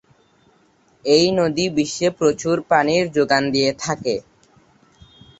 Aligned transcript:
এই 1.05 1.25
নদী 1.39 1.65
বিশ্বে 1.77 2.07
প্রচুর 2.19 2.55
পানির 2.69 3.03
যোগান 3.15 3.43
দিয়ে 3.53 3.71
থাকে। 3.79 4.15